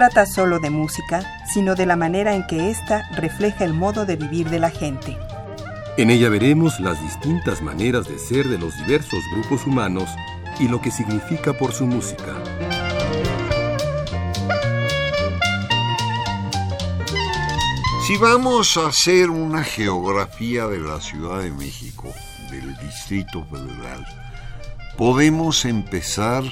Trata 0.00 0.24
solo 0.24 0.60
de 0.60 0.70
música, 0.70 1.44
sino 1.52 1.74
de 1.74 1.84
la 1.84 1.94
manera 1.94 2.34
en 2.34 2.46
que 2.46 2.70
ésta 2.70 3.06
refleja 3.16 3.66
el 3.66 3.74
modo 3.74 4.06
de 4.06 4.16
vivir 4.16 4.48
de 4.48 4.58
la 4.58 4.70
gente. 4.70 5.18
En 5.98 6.08
ella 6.08 6.30
veremos 6.30 6.80
las 6.80 6.98
distintas 7.02 7.60
maneras 7.60 8.08
de 8.08 8.18
ser 8.18 8.48
de 8.48 8.56
los 8.56 8.74
diversos 8.78 9.22
grupos 9.34 9.66
humanos 9.66 10.08
y 10.58 10.68
lo 10.68 10.80
que 10.80 10.90
significa 10.90 11.52
por 11.52 11.72
su 11.72 11.84
música. 11.84 12.34
Si 18.06 18.16
vamos 18.16 18.78
a 18.78 18.86
hacer 18.86 19.28
una 19.28 19.62
geografía 19.62 20.66
de 20.66 20.78
la 20.78 20.98
Ciudad 21.02 21.42
de 21.42 21.50
México, 21.50 22.10
del 22.50 22.74
Distrito 22.78 23.44
Federal, 23.44 24.06
podemos 24.96 25.66
empezar 25.66 26.42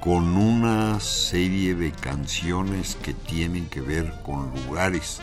con 0.00 0.36
una 0.36 1.00
serie 1.00 1.74
de 1.74 1.92
canciones 1.92 2.96
que 3.02 3.14
tienen 3.14 3.68
que 3.68 3.80
ver 3.80 4.12
con 4.22 4.52
lugares 4.54 5.20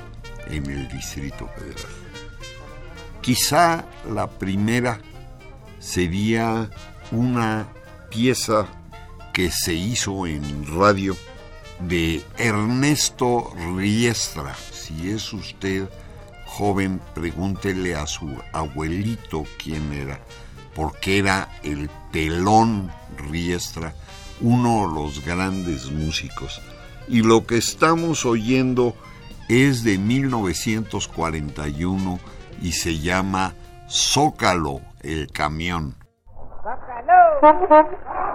en 0.47 0.65
el 0.69 0.87
Distrito 0.89 1.49
Federal. 1.55 1.93
Quizá 3.21 3.85
la 4.13 4.29
primera 4.29 4.99
sería 5.79 6.69
una 7.11 7.67
pieza 8.09 8.67
que 9.33 9.51
se 9.51 9.73
hizo 9.73 10.27
en 10.27 10.67
radio 10.77 11.15
de 11.79 12.23
Ernesto 12.37 13.53
Riestra. 13.75 14.55
Si 14.71 15.09
es 15.09 15.33
usted 15.33 15.89
joven, 16.45 17.01
pregúntele 17.13 17.95
a 17.95 18.07
su 18.07 18.37
abuelito 18.53 19.45
quién 19.61 19.91
era, 19.93 20.19
porque 20.73 21.17
era 21.19 21.49
el 21.63 21.89
telón 22.11 22.91
Riestra 23.17 23.93
uno 24.41 24.87
de 24.87 24.93
los 24.93 25.25
grandes 25.25 25.91
músicos. 25.91 26.61
Y 27.07 27.21
lo 27.21 27.45
que 27.45 27.57
estamos 27.57 28.25
oyendo 28.25 28.95
es 29.47 29.83
de 29.83 29.97
1941 29.97 32.19
y 32.61 32.71
se 32.71 32.99
llama 32.99 33.53
Zócalo, 33.87 34.81
el 35.01 35.31
camión. 35.31 35.95
Ah, 37.41 38.34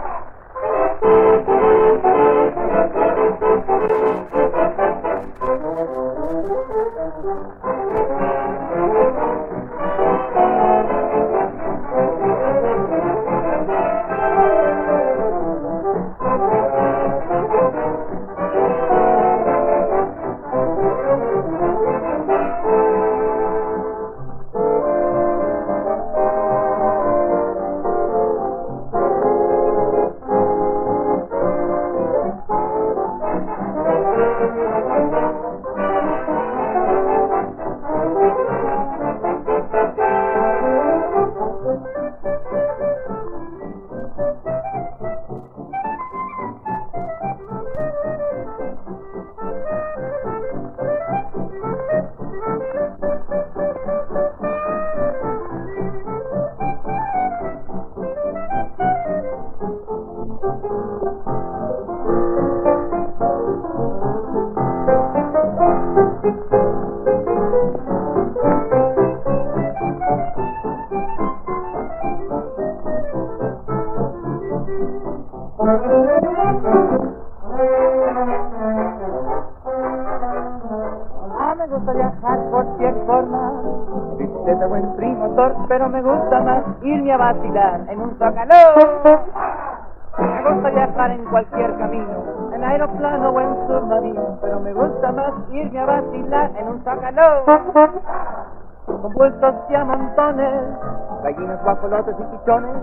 en 87.42 88.01
un 88.01 88.18
zócalo. 88.18 88.55
Me 90.18 90.52
gusta 90.52 90.70
viajar 90.70 91.11
en 91.12 91.24
cualquier 91.24 91.77
camino, 91.78 92.51
en 92.52 92.64
aeroplano 92.64 93.30
o 93.30 93.40
en 93.40 93.67
submarino, 93.67 94.39
pero 94.42 94.61
me 94.61 94.73
gusta 94.74 95.12
más 95.12 95.33
irme 95.50 95.79
a 95.79 95.86
vacilar 95.86 96.50
en 96.56 96.68
un 96.68 96.84
zócalo. 96.84 97.45
Con 98.86 99.12
bultos 99.14 99.55
y 99.68 99.74
a 99.74 99.84
montones, 99.84 100.62
gallinas, 101.23 101.62
guajolotes 101.62 102.14
y 102.18 102.36
pichones, 102.36 102.77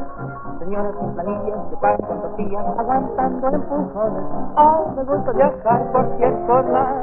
señoras 0.60 0.94
sin 1.00 1.14
planillas 1.14 1.60
que 1.70 1.78
pagan 1.78 1.98
con 1.98 2.22
tortillas, 2.22 2.66
aguantando 2.78 3.48
empujones. 3.50 4.24
Oh, 4.56 4.94
me 4.96 5.04
gusta 5.04 5.32
viajar 5.34 5.62
por 5.64 5.92
cualquier 5.92 6.34
forma, 6.48 6.96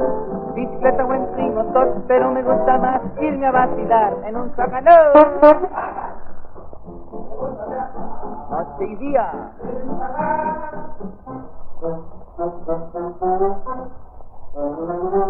bicicleta 0.54 1.04
o 1.04 1.12
en 1.12 1.32
trimotor, 1.32 1.94
pero 2.08 2.30
me 2.30 2.42
gusta 2.42 2.78
más 2.78 3.00
irme 3.20 3.46
a 3.46 3.52
vacilar 3.52 4.12
en 4.24 4.36
un 4.36 4.50
zócalo. 4.56 4.90
Y 8.80 8.96
día. 8.96 9.32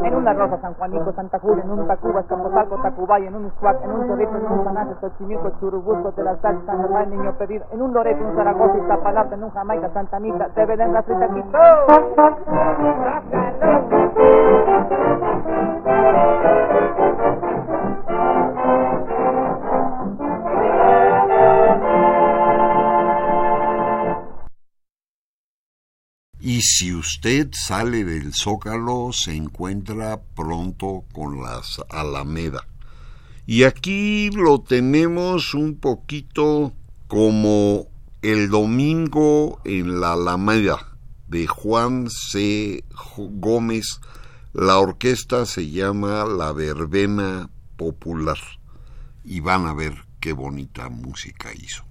En 0.02 0.14
una 0.14 0.34
rosa 0.34 0.60
San 0.60 0.74
Juanico, 0.74 1.12
Santa 1.12 1.38
Julia, 1.38 1.64
en 1.64 1.70
un 1.70 1.86
Tacuba, 1.86 2.20
Escaposalco, 2.20 2.76
Tacubay, 2.82 3.26
en 3.26 3.34
un 3.34 3.46
Iscuac, 3.46 3.82
en 3.82 3.90
un 3.90 4.06
Cerrito, 4.06 4.36
en 4.36 4.52
un 4.52 4.64
Sanate, 4.64 4.94
Xochimilco, 5.00 5.50
Churubusco, 5.60 6.12
Telazal, 6.12 6.60
San 6.66 6.82
Germán, 6.82 7.10
Niño 7.10 7.32
Pedido, 7.38 7.64
en 7.70 7.80
un 7.80 7.94
Loreto, 7.94 8.22
un 8.22 8.36
Zaragoza, 8.36 8.76
Iztapalapa, 8.76 9.34
en 9.34 9.44
un 9.44 9.50
Jamaica, 9.50 9.88
Santa 9.94 10.16
Anita, 10.18 10.48
te 10.50 10.66
ven 10.66 10.92
la 10.92 11.02
Frita 11.02 11.28
si 26.64 26.94
usted 26.94 27.50
sale 27.52 28.05
del 28.05 28.32
Zócalo, 28.32 29.11
se 29.12 29.34
encuentra 29.34 30.22
pronto 30.34 31.05
con 31.12 31.43
las 31.43 31.78
Alameda. 31.90 32.66
Y 33.46 33.64
aquí 33.64 34.31
lo 34.31 34.62
tenemos 34.62 35.52
un 35.52 35.76
poquito 35.76 36.72
como 37.06 37.87
el 38.22 38.49
domingo 38.49 39.61
en 39.64 40.00
la 40.00 40.14
Alameda 40.14 40.96
de 41.28 41.46
Juan 41.46 42.08
C. 42.08 42.82
Gómez. 43.19 44.00
La 44.55 44.78
orquesta 44.78 45.44
se 45.44 45.69
llama 45.69 46.25
La 46.25 46.52
Verbena 46.52 47.50
Popular. 47.76 48.38
Y 49.22 49.40
van 49.40 49.66
a 49.66 49.75
ver 49.75 50.06
qué 50.19 50.32
bonita 50.32 50.88
música 50.88 51.52
hizo. 51.52 51.84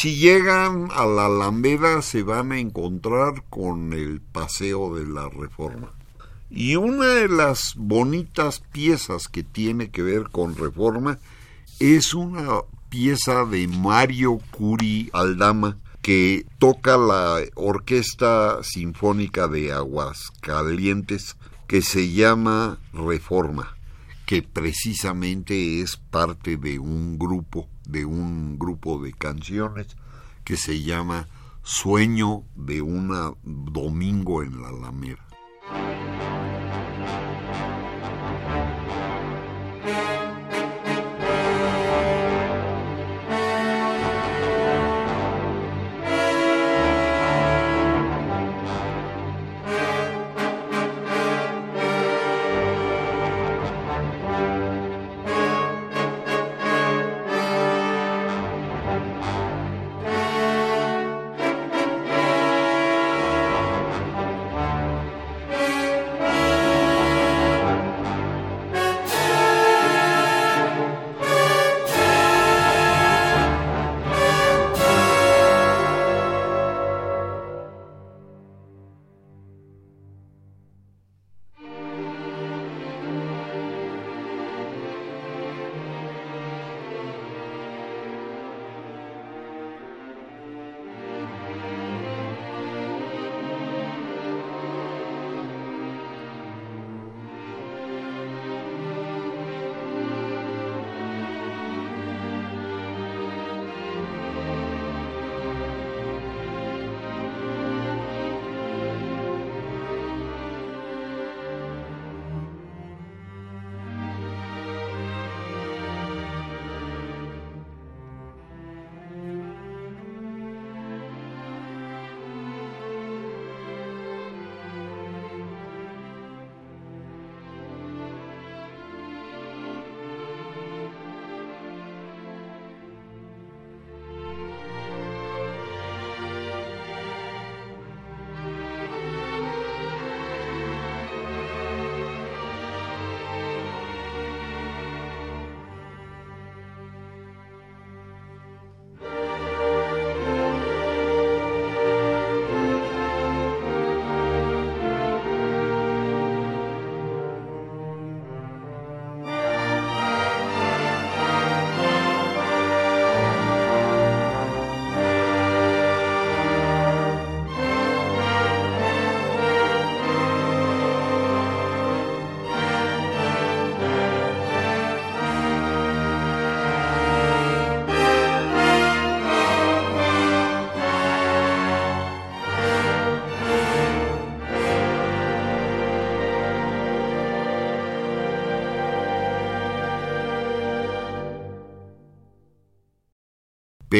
Si 0.00 0.14
llegan 0.14 0.90
a 0.94 1.06
la 1.06 1.26
Alameda 1.26 2.02
se 2.02 2.22
van 2.22 2.52
a 2.52 2.60
encontrar 2.60 3.42
con 3.50 3.92
el 3.92 4.20
Paseo 4.20 4.94
de 4.94 5.04
la 5.04 5.28
Reforma. 5.28 5.92
Y 6.48 6.76
una 6.76 7.06
de 7.06 7.28
las 7.28 7.74
bonitas 7.76 8.60
piezas 8.70 9.26
que 9.26 9.42
tiene 9.42 9.90
que 9.90 10.02
ver 10.02 10.28
con 10.30 10.54
Reforma 10.54 11.18
es 11.80 12.14
una 12.14 12.60
pieza 12.88 13.44
de 13.44 13.66
Mario 13.66 14.38
Curi 14.52 15.10
Aldama 15.12 15.78
que 16.00 16.46
toca 16.60 16.96
la 16.96 17.40
Orquesta 17.56 18.62
Sinfónica 18.62 19.48
de 19.48 19.72
Aguascalientes 19.72 21.36
que 21.66 21.82
se 21.82 22.12
llama 22.12 22.78
Reforma, 22.92 23.76
que 24.28 24.42
precisamente 24.42 25.80
es 25.80 25.96
parte 25.96 26.58
de 26.58 26.78
un 26.78 27.18
grupo, 27.18 27.66
de 27.86 28.04
un 28.04 28.58
grupo 28.58 29.02
de 29.02 29.14
canciones 29.14 29.96
que 30.44 30.58
se 30.58 30.82
llama 30.82 31.28
Sueño 31.62 32.42
de 32.54 32.82
un 32.82 33.08
domingo 33.42 34.42
en 34.42 34.60
la 34.60 34.68
Alameda. 34.68 35.26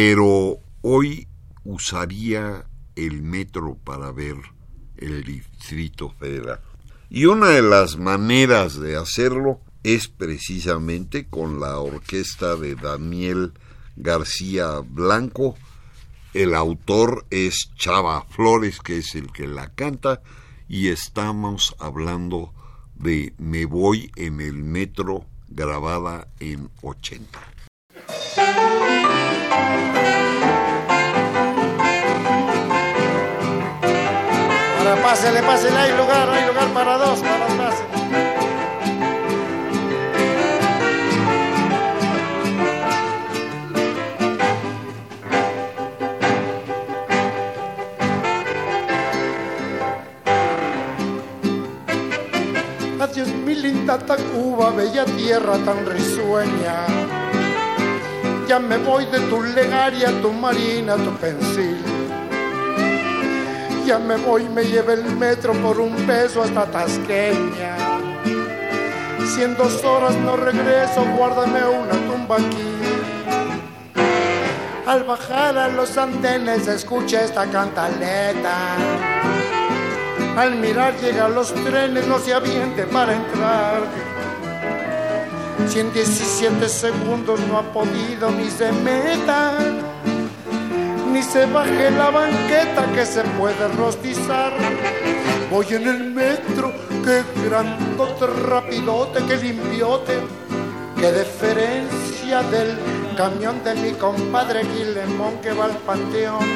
Pero 0.00 0.60
hoy 0.82 1.26
usaría 1.64 2.64
el 2.94 3.20
metro 3.20 3.76
para 3.82 4.12
ver 4.12 4.36
el 4.96 5.24
Distrito 5.24 6.10
Federal. 6.10 6.60
Y 7.10 7.24
una 7.24 7.48
de 7.48 7.62
las 7.62 7.96
maneras 7.96 8.78
de 8.78 8.94
hacerlo 8.94 9.60
es 9.82 10.06
precisamente 10.06 11.26
con 11.26 11.58
la 11.58 11.80
orquesta 11.80 12.54
de 12.54 12.76
Daniel 12.76 13.54
García 13.96 14.82
Blanco. 14.88 15.56
El 16.32 16.54
autor 16.54 17.26
es 17.30 17.72
Chava 17.74 18.24
Flores, 18.30 18.78
que 18.78 18.98
es 18.98 19.16
el 19.16 19.32
que 19.32 19.48
la 19.48 19.74
canta, 19.74 20.22
y 20.68 20.90
estamos 20.90 21.74
hablando 21.80 22.54
de 22.94 23.34
Me 23.38 23.64
voy 23.64 24.12
en 24.14 24.40
el 24.40 24.62
metro 24.62 25.24
grabada 25.48 26.28
en 26.38 26.70
80. 26.82 27.57
Ahora 34.88 35.02
pásele, 35.02 35.42
pásele, 35.42 35.76
hay 35.76 35.92
lugar, 35.92 36.30
hay 36.30 36.46
lugar 36.46 36.68
para 36.68 36.96
dos, 36.96 37.20
para 37.20 37.46
dos. 37.46 37.74
Adiós 52.98 53.28
mi 53.28 53.54
linda 53.56 53.98
Tacuba, 53.98 54.70
bella 54.70 55.04
tierra 55.04 55.58
tan 55.66 55.84
risueña 55.84 56.86
ya 58.48 58.58
me 58.58 58.78
voy 58.78 59.04
de 59.04 59.20
tu 59.28 59.42
legaria, 59.42 60.10
tu 60.22 60.32
marina, 60.32 60.96
tu 60.96 61.10
pensil. 61.18 61.97
Ya 63.88 63.98
me 63.98 64.16
voy, 64.18 64.46
me 64.50 64.64
lleve 64.64 64.92
el 64.92 65.16
metro 65.16 65.54
por 65.62 65.80
un 65.80 65.96
peso 66.06 66.42
hasta 66.42 66.66
Tasqueña. 66.66 67.74
Si 69.26 69.42
en 69.42 69.56
dos 69.56 69.82
horas 69.82 70.14
no 70.16 70.36
regreso, 70.36 71.06
guárdame 71.16 71.66
una 71.66 71.92
tumba 71.92 72.36
aquí. 72.36 72.68
Al 74.86 75.04
bajar 75.04 75.56
a 75.56 75.68
los 75.68 75.96
andenes 75.96 76.68
escucha 76.68 77.24
esta 77.24 77.46
cantaleta. 77.46 78.76
Al 80.36 80.56
mirar 80.56 80.94
llega 81.00 81.26
los 81.30 81.54
trenes, 81.54 82.06
no 82.06 82.18
se 82.18 82.34
aviente 82.34 82.84
para 82.84 83.14
entrar 83.14 83.84
si 85.66 85.80
en 85.80 85.90
17 85.94 86.68
segundos 86.68 87.40
no 87.40 87.56
ha 87.56 87.62
podido 87.72 88.30
ni 88.32 88.50
se 88.50 88.70
meta, 88.70 89.52
ni 91.18 91.24
se 91.24 91.46
baje 91.46 91.90
la 91.90 92.10
banqueta 92.10 92.86
que 92.94 93.04
se 93.04 93.22
puede 93.38 93.66
rostizar. 93.76 94.52
Voy 95.50 95.66
en 95.70 95.88
el 95.88 96.12
metro, 96.12 96.72
que 97.04 97.24
grandote, 97.44 98.26
rapidote, 98.48 99.24
que 99.24 99.36
limpiote, 99.36 100.14
que 100.96 101.10
deferencia 101.10 102.42
del 102.44 102.78
camión 103.16 103.64
de 103.64 103.74
mi 103.74 103.92
compadre 103.92 104.62
Guillemón 104.62 105.38
que 105.42 105.52
va 105.52 105.64
al 105.64 105.76
panteón. 105.78 106.46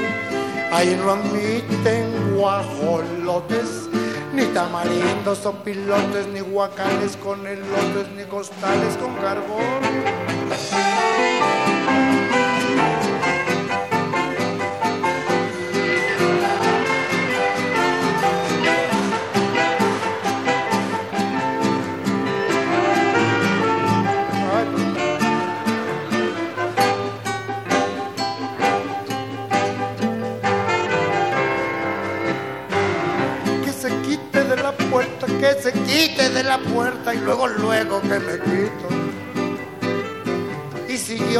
Ahí 0.70 0.96
no 1.02 1.10
admiten 1.10 2.36
guajolotes, 2.36 3.88
ni 4.32 4.44
tamarindos 4.46 5.44
o 5.44 5.52
pilotes, 5.64 6.28
ni 6.28 6.40
guacales 6.40 7.16
con 7.16 7.44
elotes, 7.46 8.06
ni 8.16 8.24
costales 8.24 8.96
con 8.96 9.12
carbón. 9.16 9.82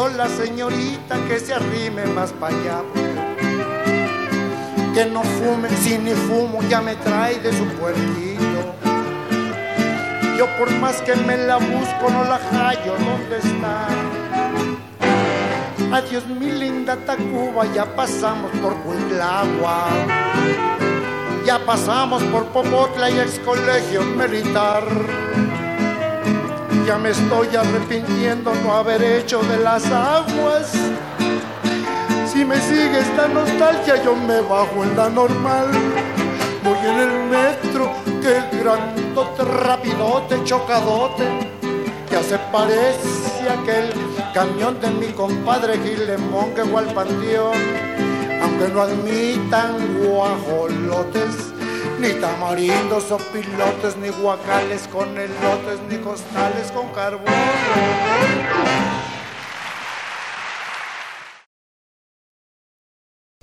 La 0.09 0.29
señorita 0.29 1.17
que 1.29 1.39
se 1.39 1.55
arrime 1.55 2.05
más 2.07 2.33
para 2.33 2.55
allá. 2.55 2.83
Que 4.95 5.07
no 5.07 5.23
fume, 5.23 5.69
si 5.83 5.99
ni 5.99 6.13
fumo 6.13 6.61
ya 6.69 6.81
me 6.81 6.95
trae 6.97 7.39
de 7.41 7.53
su 7.53 7.65
puerquito. 7.79 8.75
Yo 10.37 10.47
por 10.59 10.71
más 10.81 11.01
que 11.03 11.15
me 11.17 11.37
la 11.37 11.57
busco 11.57 12.11
no 12.11 12.25
la 12.25 12.41
hallo, 12.53 12.95
¿dónde 12.99 13.39
está? 13.39 13.89
Adiós 15.97 16.27
mi 16.27 16.51
linda 16.51 16.97
Tacuba, 16.97 17.67
ya 17.73 17.85
pasamos 17.95 18.51
por 18.63 18.75
Huitlagua 18.85 19.89
ya 21.45 21.59
pasamos 21.67 22.23
por 22.25 22.45
Popotla 22.47 23.11
y 23.11 23.19
ex 23.19 23.39
colegio 23.41 24.03
militar. 24.03 24.85
Ya 26.87 26.99
me 26.99 27.11
estoy 27.11 27.49
arrepintiendo 27.55 28.53
no 28.65 28.75
haber 28.75 29.03
hecho 29.03 29.41
de 29.43 29.59
las 29.59 29.85
aguas. 29.87 30.73
Si 32.27 32.45
me 32.45 32.61
sigue 32.61 32.99
esta 32.99 33.29
nostalgia, 33.29 34.03
yo 34.03 34.17
me 34.17 34.41
bajo 34.41 34.83
en 34.83 34.97
la 34.97 35.09
normal. 35.09 35.69
Voy 36.65 36.79
en 36.85 36.99
el 36.99 37.25
metro, 37.31 37.91
que 38.21 38.59
grandote, 38.59 39.45
rapidote, 39.45 40.43
chocadote. 40.45 41.25
Ya 42.11 42.23
se 42.23 42.39
parece 42.51 43.49
aquel 43.49 43.93
camión 44.35 44.81
de 44.81 44.91
mi 44.91 45.13
compadre 45.13 45.79
Gilemón 45.79 46.55
que 46.55 46.65
fue 46.65 46.83
al 46.83 46.95
aunque 48.43 48.69
no 48.69 48.83
admitan 48.83 50.05
guajolotes, 50.05 51.52
ni 52.03 52.21
tamarindos 52.21 53.13
o 53.13 53.19
pilotes, 53.33 53.97
ni 53.97 54.09
guacales 54.09 54.89
con 54.89 55.17
elotes, 55.17 55.79
ni 55.89 55.99
costales 55.99 56.73
con 56.73 56.93
carbón. 56.93 57.33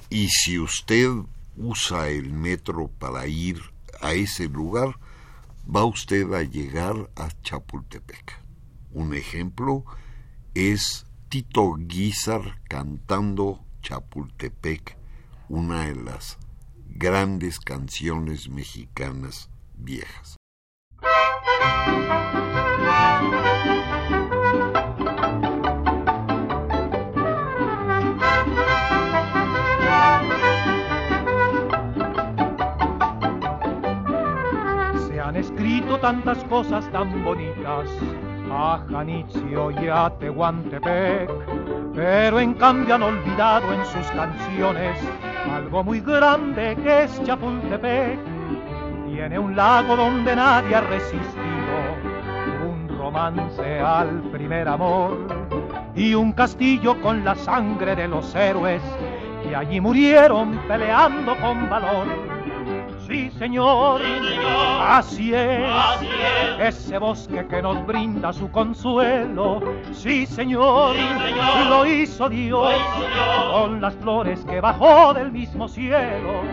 Y 0.10 0.28
si 0.28 0.60
usted 0.60 1.10
usa 1.56 2.10
el 2.10 2.34
metro 2.34 2.90
para 3.00 3.28
ir 3.28 3.62
a 4.02 4.12
ese 4.12 4.50
lugar, 4.50 5.00
va 5.74 5.86
usted 5.86 6.34
a 6.34 6.44
llegar 6.44 7.10
a 7.16 7.30
Chapultepec. 7.42 8.42
Un 8.92 9.14
ejemplo 9.14 9.86
es 10.54 11.06
Tito 11.30 11.76
Guizar 11.78 12.60
cantando 12.68 13.64
Chapultepec, 13.84 14.98
una 15.48 15.86
de 15.86 15.96
las 15.96 16.38
grandes 17.00 17.62
canciones 17.62 18.50
mexicanas 18.50 19.50
viejas. 19.74 20.36
Se 35.08 35.22
han 35.22 35.38
escrito 35.38 35.98
tantas 36.02 36.44
cosas 36.44 36.92
tan 36.92 37.24
bonitas 37.24 37.90
a 38.52 38.86
Janitzio 38.90 39.72
y 39.72 39.88
a 39.88 40.10
Tehuantepec, 40.20 41.30
pero 41.96 42.42
en 42.42 42.56
cambio 42.56 42.96
han 42.96 43.04
olvidado 43.04 43.74
en 43.74 43.86
sus 43.86 44.06
canciones 44.12 45.00
algo 45.48 45.84
muy 45.84 46.02
grande 46.02 46.76
que 46.84 47.04
es 47.04 47.24
Chapultepec. 47.24 48.20
Tiene 49.08 49.40
un 49.40 49.56
lago 49.56 49.96
donde 49.96 50.36
nadie 50.36 50.76
ha 50.76 50.82
resistido, 50.82 51.76
un 52.70 52.88
romance 52.98 53.80
al 53.80 54.22
primer 54.32 54.68
amor. 54.68 55.18
Y 55.96 56.14
un 56.14 56.32
castillo 56.34 57.00
con 57.02 57.24
la 57.26 57.36
sangre 57.36 57.96
de 57.96 58.08
los 58.08 58.34
héroes 58.36 58.82
que 59.44 59.56
allí 59.56 59.82
murieron 59.82 60.60
peleando 60.68 61.36
con 61.38 61.70
valor 61.70 62.29
Sí 63.10 63.32
señor, 63.40 64.02
Así, 64.80 65.34
es. 65.34 65.68
ese 66.60 67.00
bosque 67.00 67.44
que 67.48 67.60
nos 67.60 67.84
brinda 67.88 68.32
su 68.32 68.52
consuelo. 68.52 69.64
Sí 69.92 70.28
señor, 70.28 70.96
Lo, 71.68 71.88
hizo 71.88 72.30
Dios, 72.30 72.72
con 73.52 73.82
las 73.82 73.96
flores 73.96 74.46
que 74.46 74.62
bajó 74.62 75.16
del 75.16 75.32
mismo 75.32 75.68
cielo. 75.68 76.44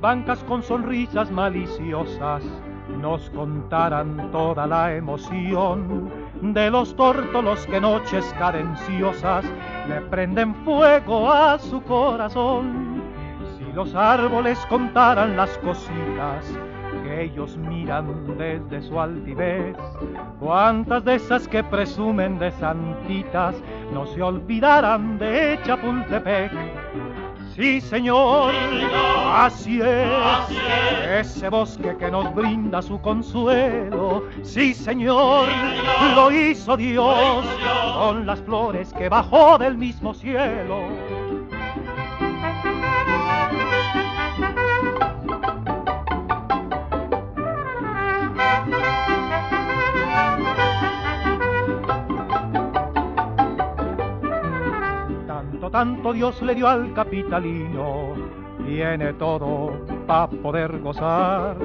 Bancas 0.00 0.42
con 0.44 0.62
sonrisas 0.62 1.30
maliciosas 1.30 2.42
nos 3.00 3.28
contaran 3.30 4.30
toda 4.32 4.66
la 4.66 4.94
emoción 4.94 6.10
de 6.40 6.70
los 6.70 6.94
tórtolos 6.96 7.66
que 7.66 7.80
noches 7.80 8.34
cadenciosas 8.38 9.44
le 9.88 10.00
prenden 10.02 10.54
fuego 10.64 11.30
a 11.30 11.58
su 11.58 11.82
corazón. 11.82 13.02
Si 13.58 13.72
los 13.72 13.94
árboles 13.94 14.58
contaran 14.68 15.36
las 15.36 15.56
cositas 15.58 16.46
que 17.04 17.24
ellos 17.24 17.56
miran 17.56 18.36
desde 18.36 18.82
su 18.82 18.98
altivez, 18.98 19.76
cuántas 20.38 21.04
de 21.04 21.16
esas 21.16 21.46
que 21.46 21.62
presumen 21.62 22.38
de 22.38 22.50
santitas 22.52 23.54
no 23.92 24.06
se 24.06 24.22
olvidarán 24.22 25.18
de 25.18 25.58
Chapultepec 25.64 26.52
Sí, 27.54 27.80
señor, 27.80 28.52
Así, 29.32 29.80
es. 29.82 31.30
ese 31.34 31.48
bosque 31.48 31.96
que 31.98 32.10
nos 32.10 32.34
brinda 32.34 32.80
su 32.80 33.00
consuelo. 33.00 34.24
Sí, 34.42 34.72
señor, 34.72 35.48
lo 36.14 36.30
hizo 36.30 36.76
Dios 36.76 37.44
con 37.94 38.26
las 38.26 38.40
flores 38.40 38.92
que 38.92 39.08
bajó 39.08 39.58
del 39.58 39.76
mismo 39.76 40.14
cielo. 40.14 40.84
Tanto 55.70 56.12
Dios 56.12 56.40
le 56.42 56.54
dio 56.54 56.68
al 56.68 56.92
capitalino, 56.94 58.14
tiene 58.66 59.12
todo 59.14 59.72
para 60.06 60.28
poder 60.28 60.78
gozar. 60.80 61.56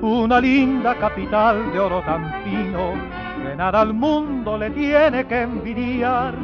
Una 0.00 0.40
linda 0.40 0.94
capital 0.94 1.72
de 1.72 1.78
oro 1.78 2.00
tan 2.02 2.42
fino 2.42 2.94
que 3.42 3.54
nada 3.54 3.82
al 3.82 3.92
mundo 3.92 4.56
le 4.56 4.70
tiene 4.70 5.26
que 5.26 5.42
envidiar. 5.42 6.34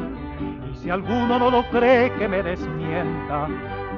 Y 0.70 0.74
si 0.76 0.90
alguno 0.90 1.38
no 1.38 1.50
lo 1.50 1.62
cree 1.70 2.12
que 2.14 2.29
me 2.29 2.42
desmienta, 2.42 3.48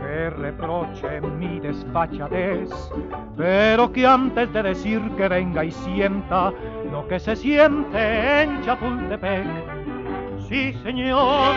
que 0.00 0.31
reproche 0.31 1.20
mi 1.20 1.61
despachatez, 1.61 2.70
pero 3.37 3.92
que 3.92 4.07
antes 4.07 4.52
de 4.52 4.62
decir 4.62 5.00
que 5.16 5.28
venga 5.28 5.64
y 5.64 5.70
sienta 5.70 6.52
lo 6.90 7.07
que 7.09 7.18
se 7.18 7.37
siente 7.37 8.42
en 8.42 8.62
Chapultepec, 8.62 9.77
Sí, 10.48 10.74
señor, 10.82 11.54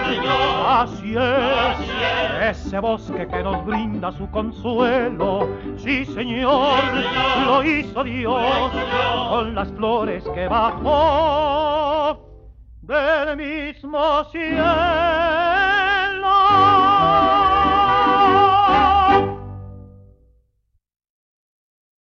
Así, 0.67 1.15
es. 1.15 2.57
Ese 2.59 2.79
bosque 2.79 3.25
que 3.25 3.41
nos 3.41 3.65
brinda 3.65 4.11
su 4.17 4.29
consuelo. 4.31 5.47
Sí, 5.77 6.03
señor, 6.05 6.83
Lo, 7.45 7.63
hizo 7.63 8.03
Dios, 8.03 8.71
con 9.29 9.55
las 9.55 9.71
flores 9.71 10.25
que 10.35 10.47
bajó 10.49 12.19
del 12.81 13.37
mismo 13.37 14.25
cielo. 14.25 14.61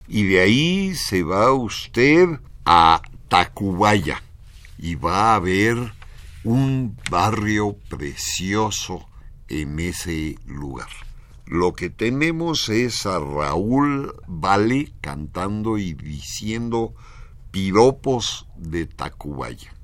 Y 0.09 0.25
de 0.25 0.41
ahí 0.41 0.95
se 0.95 1.23
va 1.23 1.53
usted 1.53 2.41
a 2.65 3.03
Tacubaya 3.29 4.23
y 4.79 4.95
va 4.95 5.35
a 5.35 5.39
ver 5.39 6.00
un 6.45 6.97
barrio 7.11 7.77
precioso 7.89 9.07
en 9.49 9.79
ese 9.79 10.37
lugar. 10.47 10.89
Lo 11.47 11.73
que 11.73 11.91
tenemos 11.91 12.69
es 12.69 13.07
a 13.07 13.19
Raúl 13.19 14.15
Vale 14.27 14.93
cantando 15.01 15.79
y 15.79 15.95
diciendo 15.95 16.95
piropos 17.51 18.47
de 18.57 18.87
Tacubaya. 18.87 19.75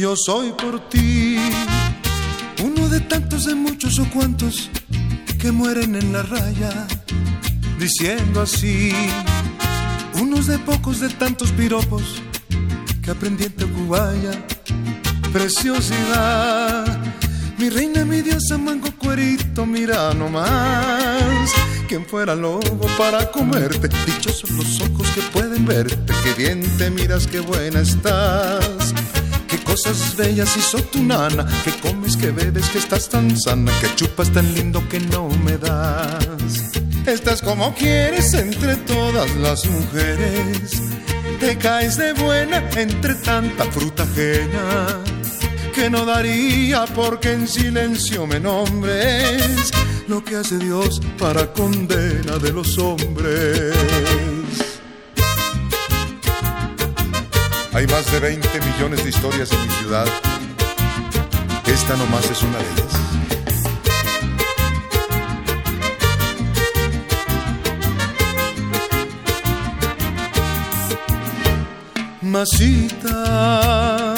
Yo 0.00 0.16
soy 0.16 0.52
por 0.52 0.88
ti 0.88 1.36
uno 2.64 2.88
de 2.88 3.00
tantos, 3.00 3.44
de 3.44 3.54
muchos 3.54 3.98
o 3.98 4.08
cuantos 4.08 4.70
que 5.38 5.52
mueren 5.52 5.94
en 5.94 6.10
la 6.14 6.22
raya, 6.22 6.86
diciendo 7.78 8.40
así, 8.40 8.94
unos 10.14 10.46
de 10.46 10.58
pocos 10.60 11.00
de 11.00 11.10
tantos 11.10 11.52
piropos 11.52 12.22
que 13.02 13.10
aprendí 13.10 13.44
en 13.44 13.52
Tacubaya, 13.52 14.30
preciosidad. 15.34 16.98
Mi 17.58 17.68
reina, 17.68 18.06
mi 18.06 18.22
diosa, 18.22 18.56
mango 18.56 18.90
cuerito, 18.96 19.66
mira 19.66 20.14
nomás. 20.14 21.52
Quien 21.88 22.06
fuera 22.06 22.34
lobo 22.34 22.86
para 22.96 23.30
comerte, 23.30 23.90
dichosos 24.06 24.48
los 24.48 24.80
ojos 24.80 25.06
que 25.10 25.20
pueden 25.30 25.66
verte, 25.66 26.14
que 26.24 26.32
bien 26.32 26.62
te 26.78 26.90
miras, 26.90 27.26
qué 27.26 27.40
buena 27.40 27.80
estás 27.80 28.94
cosas 29.70 30.16
bellas 30.16 30.50
tu 30.90 31.00
nana, 31.02 31.46
que 31.62 31.70
comes, 31.80 32.16
que 32.16 32.32
bebes, 32.32 32.68
que 32.70 32.78
estás 32.78 33.08
tan 33.08 33.38
sana, 33.38 33.70
que 33.80 33.94
chupas 33.94 34.28
tan 34.32 34.52
lindo 34.52 34.80
que 34.88 34.98
no 34.98 35.28
me 35.44 35.56
das. 35.58 36.72
Estás 37.06 37.40
como 37.40 37.72
quieres 37.74 38.34
entre 38.34 38.74
todas 38.76 39.30
las 39.36 39.64
mujeres, 39.66 40.82
te 41.38 41.56
caes 41.56 41.96
de 41.96 42.12
buena 42.14 42.68
entre 42.76 43.14
tanta 43.14 43.64
fruta 43.66 44.02
ajena, 44.02 45.04
que 45.72 45.88
no 45.88 46.04
daría 46.04 46.84
porque 46.86 47.32
en 47.32 47.46
silencio 47.46 48.26
me 48.26 48.40
nombres 48.40 49.70
lo 50.08 50.24
que 50.24 50.34
hace 50.36 50.58
Dios 50.58 51.00
para 51.16 51.52
condena 51.52 52.38
de 52.38 52.52
los 52.52 52.76
hombres. 52.78 54.39
Hay 57.80 57.86
más 57.86 58.12
de 58.12 58.20
20 58.20 58.60
millones 58.60 59.02
de 59.02 59.08
historias 59.08 59.50
en 59.52 59.62
mi 59.62 59.68
ciudad. 59.76 60.06
Esta 61.64 61.96
nomás 61.96 62.30
es 62.30 62.42
una 62.42 62.58
de 62.58 62.64
ellas. 62.64 62.92
Masita, 72.20 74.14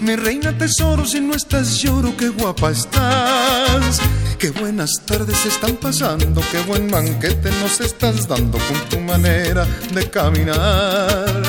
mi 0.00 0.16
reina 0.16 0.56
tesoro, 0.56 1.04
si 1.04 1.20
no 1.20 1.34
estás 1.34 1.82
lloro, 1.82 2.16
qué 2.16 2.30
guapa 2.30 2.70
estás. 2.70 4.00
Qué 4.38 4.52
buenas 4.52 5.02
tardes 5.04 5.44
están 5.44 5.76
pasando, 5.76 6.40
qué 6.50 6.62
buen 6.62 6.90
banquete 6.90 7.50
nos 7.60 7.78
estás 7.82 8.26
dando 8.26 8.56
con 8.56 8.88
tu 8.88 9.00
manera 9.00 9.66
de 9.92 10.08
caminar. 10.08 11.39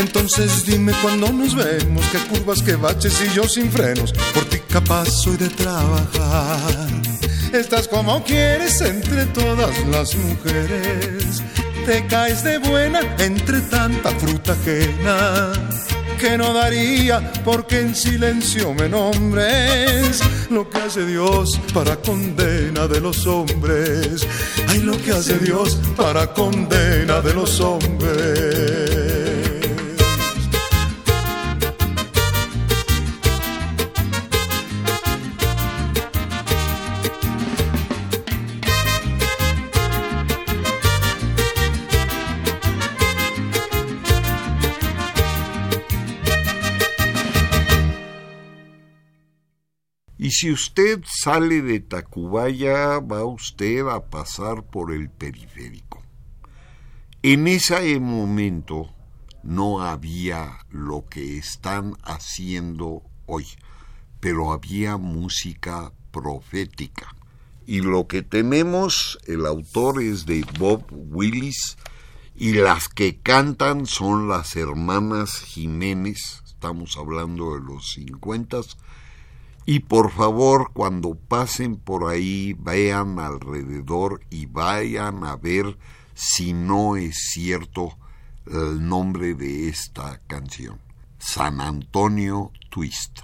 Entonces 0.00 0.64
dime 0.64 0.92
cuando 1.02 1.30
nos 1.30 1.54
vemos, 1.54 2.02
qué 2.10 2.18
curvas, 2.30 2.62
qué 2.62 2.74
baches 2.74 3.20
y 3.20 3.34
yo 3.34 3.44
sin 3.44 3.70
frenos, 3.70 4.14
por 4.32 4.46
ti 4.46 4.58
capaz 4.66 5.10
soy 5.10 5.36
de 5.36 5.50
trabajar. 5.50 6.88
Estás 7.52 7.86
como 7.86 8.24
quieres 8.24 8.80
entre 8.80 9.26
todas 9.26 9.86
las 9.88 10.14
mujeres, 10.16 11.42
te 11.84 12.06
caes 12.06 12.42
de 12.42 12.58
buena 12.58 13.00
entre 13.18 13.60
tanta 13.60 14.10
fruta 14.12 14.52
ajena 14.52 15.52
que 16.18 16.36
no 16.38 16.54
daría 16.54 17.32
porque 17.44 17.80
en 17.80 17.94
silencio 17.94 18.72
me 18.74 18.88
nombres 18.88 20.20
lo 20.50 20.68
que 20.68 20.78
hace 20.78 21.06
Dios 21.06 21.60
para 21.72 21.96
condena 21.96 22.86
de 22.86 23.00
los 23.00 23.26
hombres. 23.26 24.26
Ay, 24.68 24.80
lo 24.80 24.96
que 25.02 25.12
hace 25.12 25.38
Dios 25.38 25.78
para 25.96 26.32
condena 26.34 27.20
de 27.20 27.32
los 27.34 27.60
hombres. 27.60 28.99
Si 50.30 50.52
usted 50.52 51.02
sale 51.04 51.60
de 51.60 51.80
Tacubaya, 51.80 53.00
va 53.00 53.24
usted 53.24 53.88
a 53.88 54.08
pasar 54.10 54.62
por 54.62 54.92
el 54.92 55.10
periférico. 55.10 56.04
En 57.20 57.48
ese 57.48 57.98
momento 57.98 58.94
no 59.42 59.82
había 59.82 60.64
lo 60.70 61.04
que 61.08 61.36
están 61.36 61.96
haciendo 62.04 63.02
hoy, 63.26 63.44
pero 64.20 64.52
había 64.52 64.98
música 64.98 65.92
profética. 66.12 67.12
Y 67.66 67.80
lo 67.80 68.06
que 68.06 68.22
tenemos, 68.22 69.18
el 69.26 69.46
autor 69.46 70.00
es 70.00 70.26
de 70.26 70.46
Bob 70.60 70.84
Willis, 70.92 71.76
y 72.36 72.52
las 72.52 72.88
que 72.88 73.18
cantan 73.18 73.84
son 73.84 74.28
las 74.28 74.54
hermanas 74.54 75.40
Jiménez, 75.40 76.40
estamos 76.46 76.96
hablando 76.96 77.54
de 77.54 77.60
los 77.60 77.94
cincuentas, 77.94 78.76
y 79.70 79.78
por 79.78 80.10
favor, 80.10 80.72
cuando 80.72 81.14
pasen 81.14 81.76
por 81.76 82.10
ahí, 82.10 82.56
vean 82.58 83.20
alrededor 83.20 84.20
y 84.28 84.46
vayan 84.46 85.22
a 85.22 85.36
ver 85.36 85.78
si 86.12 86.52
no 86.52 86.96
es 86.96 87.30
cierto 87.30 87.96
el 88.46 88.84
nombre 88.84 89.34
de 89.34 89.68
esta 89.68 90.18
canción. 90.26 90.80
San 91.20 91.60
Antonio 91.60 92.50
Twist. 92.68 93.20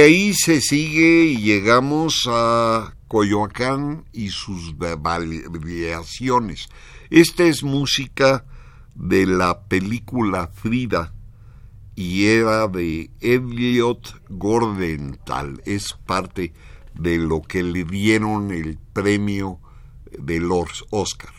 Ahí 0.00 0.34
se 0.34 0.60
sigue 0.60 1.24
y 1.24 1.38
llegamos 1.38 2.28
a 2.30 2.94
Coyoacán 3.08 4.04
y 4.12 4.28
sus 4.28 4.76
variaciones. 4.76 6.68
Esta 7.10 7.44
es 7.44 7.62
música 7.62 8.44
de 8.94 9.26
la 9.26 9.62
película 9.62 10.48
Frida 10.48 11.14
y 11.96 12.26
era 12.26 12.68
de 12.68 13.10
Elliot 13.20 14.22
Gordenthal. 14.28 15.62
Es 15.64 15.94
parte 16.06 16.52
de 16.94 17.16
lo 17.16 17.40
que 17.42 17.62
le 17.62 17.84
dieron 17.84 18.50
el 18.50 18.78
premio 18.92 19.58
de 20.18 20.40
los 20.40 20.84
Oscar. 20.90 21.37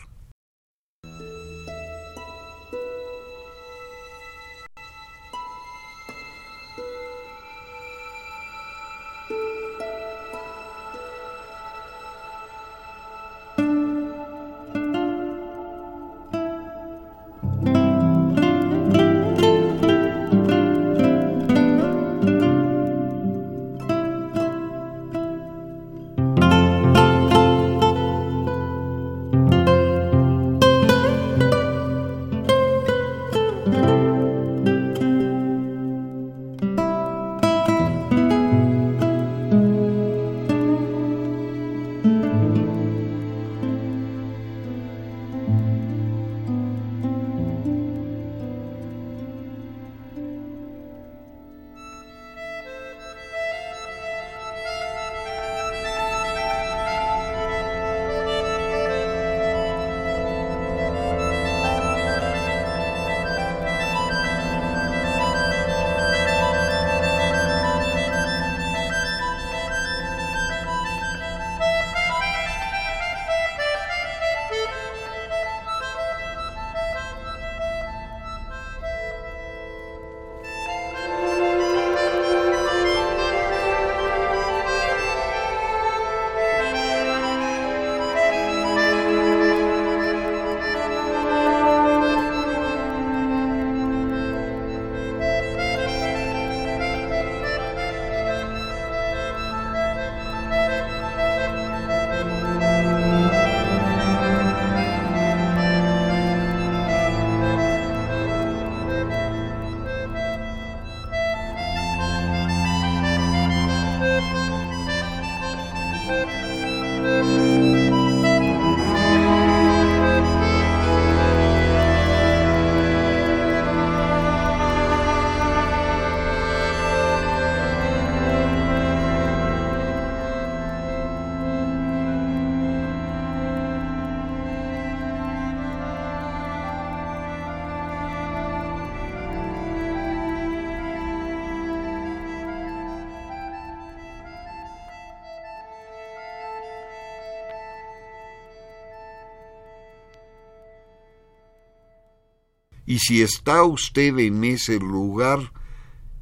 Y 152.90 152.98
si 152.98 153.22
está 153.22 153.62
usted 153.62 154.18
en 154.18 154.42
ese 154.42 154.80
lugar, 154.80 155.52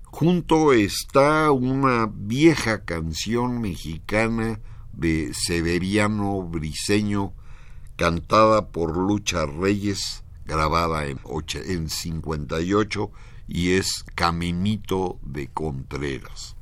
junto 0.05 0.75
está 0.75 1.51
una 1.51 2.13
vieja 2.13 2.85
canción 2.85 3.63
mexicana 3.63 4.61
de 4.93 5.33
Severiano 5.33 6.43
Briseño, 6.43 7.33
cantada 7.97 8.69
por 8.69 8.99
Lucha 8.99 9.47
Reyes, 9.47 10.25
grabada 10.45 11.07
en, 11.07 11.19
en 11.55 11.89
58 11.89 13.13
y 13.47 13.71
es 13.71 14.05
Caminito 14.15 15.19
de 15.23 15.49
Contreras. 15.49 16.55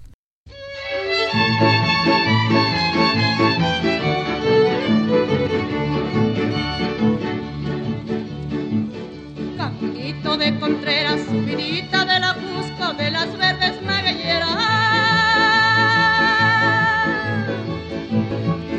De 10.47 10.61
Contreras, 10.61 11.23
subidita 11.25 12.05
de 12.05 12.21
la 12.21 12.35
Cusco, 12.35 12.93
de 12.93 13.11
las 13.11 13.37
verdes 13.37 13.83
magalleras. 13.83 14.57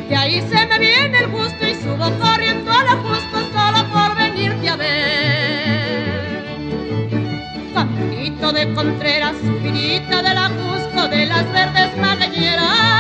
De 0.07 0.15
ahí 0.15 0.41
se 0.49 0.65
me 0.65 0.79
viene 0.79 1.19
el 1.19 1.27
gusto 1.27 1.67
y 1.67 1.75
subo 1.75 2.09
corriendo 2.19 2.71
a 2.71 2.83
la 2.83 2.95
Cusco 3.03 3.39
solo 3.53 3.85
por 3.91 4.15
venirte 4.15 4.69
a 4.69 4.75
ver. 4.77 6.47
Caminito 7.73 8.53
de 8.53 8.73
Contreras, 8.73 9.35
subidita 9.41 10.21
de 10.21 10.33
la 10.33 10.49
Cusco, 10.49 11.09
de 11.09 11.25
las 11.25 11.51
verdes 11.51 11.97
magalleras. 11.97 12.96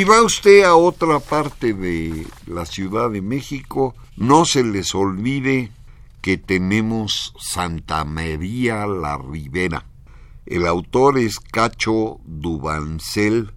Si 0.00 0.04
va 0.04 0.22
usted 0.22 0.62
a 0.62 0.76
otra 0.76 1.20
parte 1.20 1.74
de 1.74 2.26
la 2.46 2.64
Ciudad 2.64 3.10
de 3.10 3.20
México, 3.20 3.94
no 4.16 4.46
se 4.46 4.64
les 4.64 4.94
olvide 4.94 5.72
que 6.22 6.38
tenemos 6.38 7.34
Santa 7.38 8.06
María 8.06 8.86
la 8.86 9.18
Ribera. 9.18 9.84
El 10.46 10.66
autor 10.66 11.18
es 11.18 11.38
Cacho 11.38 12.18
Dubancel 12.24 13.52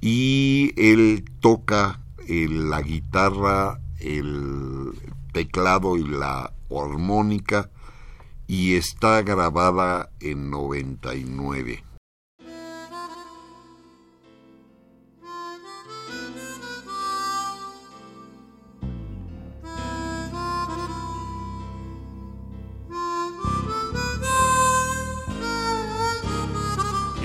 y 0.00 0.72
él 0.76 1.24
toca 1.38 2.00
eh, 2.26 2.48
la 2.48 2.82
guitarra, 2.82 3.78
el 4.00 4.90
teclado 5.32 5.96
y 5.96 6.02
la 6.02 6.52
armónica 6.68 7.70
y 8.48 8.74
está 8.74 9.22
grabada 9.22 10.10
en 10.18 10.50
99. 10.50 11.84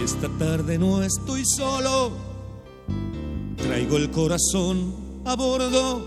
Esta 0.05 0.29
tarde 0.37 0.77
no 0.77 1.01
estoy 1.01 1.43
solo, 1.45 2.11
traigo 3.57 3.97
el 3.97 4.11
corazón 4.11 4.93
a 5.25 5.35
bordo 5.35 6.05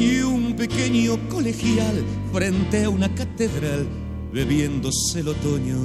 y 0.00 0.20
un 0.20 0.56
pequeño 0.56 1.18
colegial 1.28 2.02
frente 2.32 2.84
a 2.84 2.88
una 2.88 3.14
catedral 3.14 3.86
bebiéndose 4.32 5.20
el 5.20 5.28
otoño. 5.28 5.76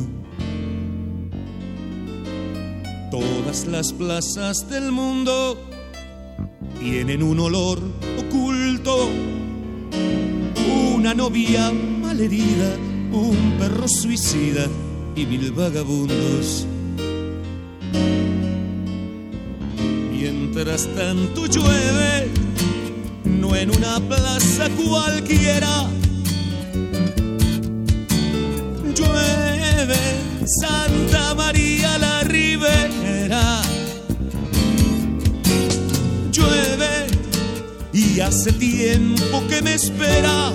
Todas 3.12 3.66
las 3.66 3.92
plazas 3.92 4.70
del 4.70 4.94
mundo 4.94 5.62
tienen 6.80 7.22
un 7.22 7.42
olor 7.42 7.80
oculto, 8.18 9.10
una 10.96 11.14
novia 11.14 11.70
malherida, 11.70 12.78
un 13.12 13.58
perro 13.60 13.90
suicida 13.90 14.70
y 15.16 15.26
mil 15.26 15.52
vagabundos. 15.52 16.66
Mientras 20.12 20.88
tanto 20.96 21.46
llueve, 21.48 22.30
no 23.26 23.56
en 23.56 23.72
una 23.72 24.00
plaza 24.00 24.70
cualquiera. 24.70 25.90
Llueve 28.96 29.98
Santa 30.46 31.34
María 31.36 31.98
la 31.98 32.24
Ribera. 32.24 33.62
Llueve 36.32 37.08
y 37.94 38.20
hace 38.20 38.52
tiempo 38.54 39.44
que 39.50 39.62
me 39.62 39.74
espera. 39.74 40.52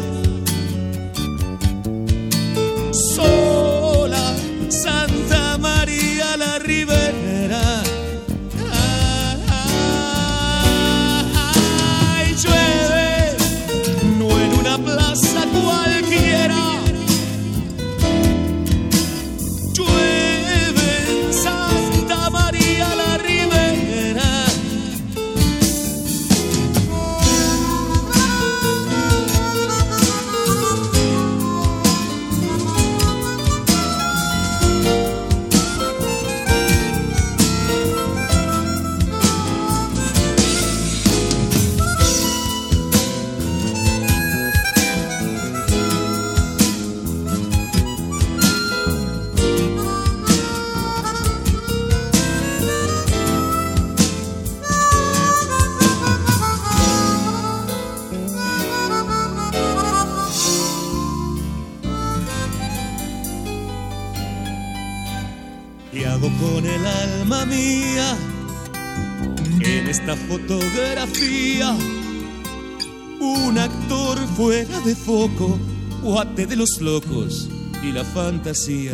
Foco, 75.27 75.59
guate 76.03 76.47
de 76.47 76.57
los 76.57 76.81
locos 76.81 77.49
y 77.83 77.93
la 77.93 78.05
fantasía. 78.05 78.93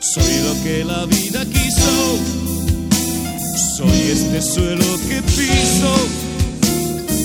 Soy 0.00 0.34
lo 0.44 0.62
que 0.62 0.84
la 0.84 1.06
vida 1.06 1.44
quiso, 1.46 2.18
soy 3.76 4.00
este 4.12 4.42
suelo 4.42 4.84
que 5.08 5.22
piso, 5.22 5.94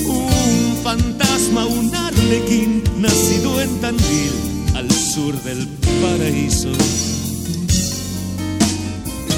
un 0.08 0.78
fantasma, 0.84 1.66
un 1.66 1.94
arlequín 1.94 2.84
nacido 2.98 3.62
en 3.62 3.82
Tandil 3.82 4.32
al 4.76 4.90
sur 4.92 5.34
del 5.44 5.68
paraíso. 6.02 6.72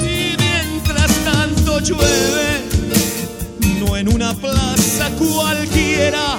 Y 0.02 0.36
mientras 0.38 1.10
tanto 1.24 1.80
llueve, 1.80 2.51
en 3.96 4.08
una 4.12 4.34
plaza 4.34 5.10
cualquiera. 5.18 6.38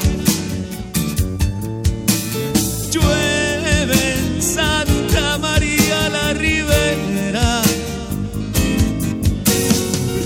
Llueve 2.91 4.15
en 4.15 4.41
Santa 4.41 5.37
María 5.37 6.09
la 6.09 6.33
Ribera. 6.33 7.61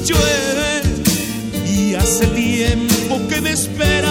Llueve 0.05 0.81
y 1.65 1.95
hace 1.95 2.27
tiempo 2.27 3.19
que 3.27 3.41
me 3.41 3.51
espera. 3.51 4.06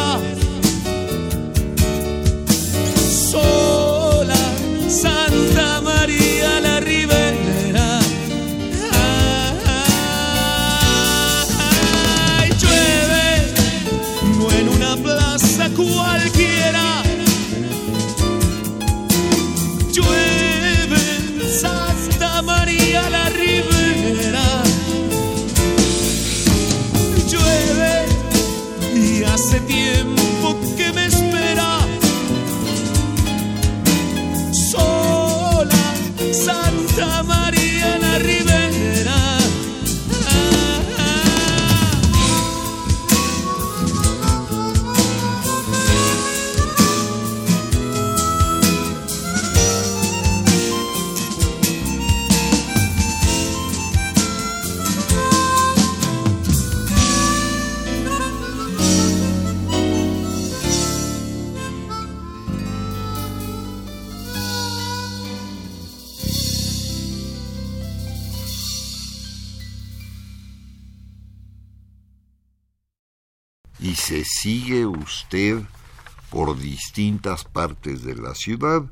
Distintas 76.77 77.45
partes 77.45 78.03
de 78.03 78.15
la 78.15 78.35
ciudad, 78.35 78.83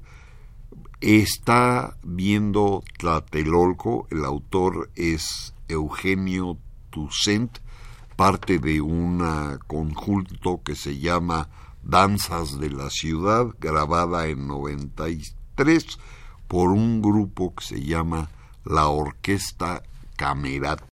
está 1.03 1.99
viendo 2.03 2.83
Tlatelolco, 2.97 4.07
el 4.11 4.25
autor 4.25 4.91
es 4.95 5.53
Eugenio 5.69 6.57
Tucent, 6.89 7.59
parte 8.17 8.59
de 8.59 8.81
un 8.81 9.23
conjunto 9.67 10.63
que 10.65 10.75
se 10.75 10.99
llama 10.99 11.51
Danzas 11.83 12.59
de 12.59 12.71
la 12.71 12.89
Ciudad, 12.89 13.49
grabada 13.61 14.29
en 14.29 14.49
93 14.49 15.99
por 16.49 16.71
un 16.71 17.03
grupo 17.03 17.55
que 17.55 17.65
se 17.65 17.83
llama 17.83 18.31
la 18.65 18.89
Orquesta 18.89 19.83
Camerat. 20.17 20.94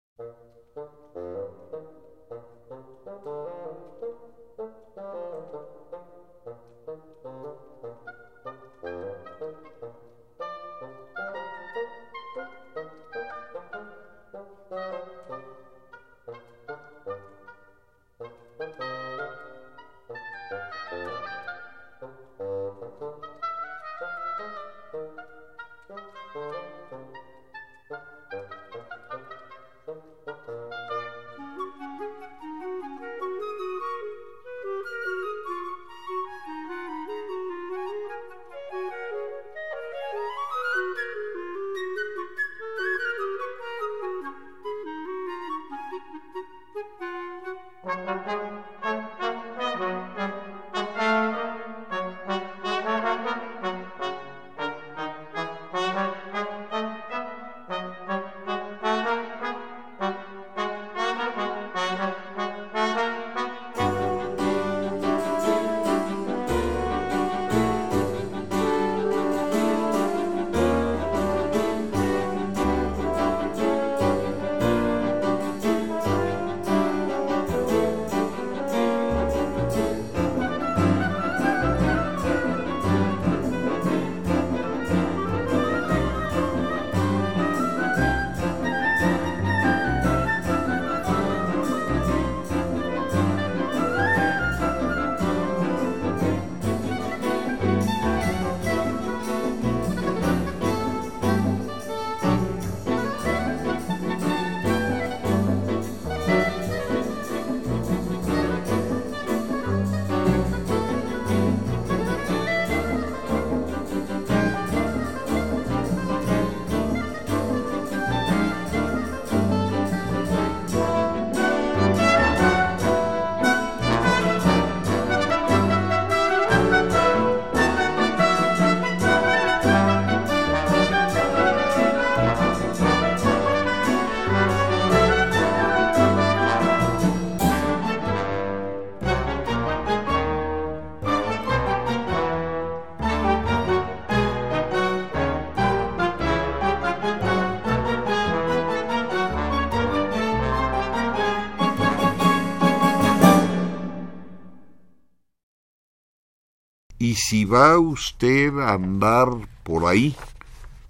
Si 157.20 157.44
va 157.44 157.78
usted 157.78 158.58
a 158.58 158.72
andar 158.72 159.28
por 159.62 159.86
ahí, 159.86 160.16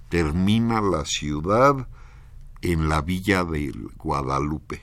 termina 0.08 0.80
la 0.80 1.04
ciudad 1.04 1.88
en 2.62 2.88
la 2.88 3.02
villa 3.02 3.44
de 3.44 3.72
Guadalupe. 3.96 4.80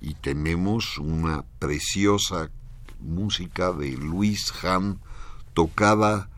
Y 0.00 0.14
tenemos 0.14 0.98
una 0.98 1.44
preciosa 1.58 2.50
música 3.00 3.72
de 3.72 3.92
Luis 3.92 4.52
Hahn 4.62 5.00
tocada 5.54 6.28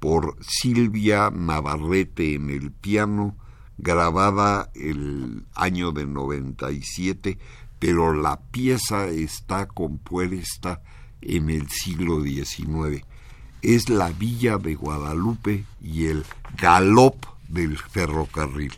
por 0.00 0.36
Silvia 0.40 1.30
Navarrete 1.30 2.34
en 2.34 2.50
el 2.50 2.72
piano, 2.72 3.36
grabada 3.78 4.70
el 4.74 5.46
año 5.54 5.92
de 5.92 6.06
97, 6.06 7.38
pero 7.78 8.12
la 8.12 8.40
pieza 8.50 9.06
está 9.06 9.66
compuesta 9.66 10.82
en 11.22 11.48
el 11.48 11.70
siglo 11.70 12.22
XIX 12.22 13.04
es 13.64 13.88
la 13.88 14.10
villa 14.10 14.58
de 14.58 14.74
Guadalupe 14.74 15.64
y 15.82 16.06
el 16.06 16.24
galop 16.56 17.24
del 17.48 17.78
ferrocarril. 17.78 18.72